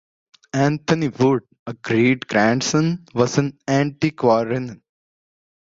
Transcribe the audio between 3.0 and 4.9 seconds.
was an antiquarian.